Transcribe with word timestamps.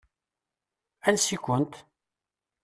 Ansi-kent? 1.07 1.73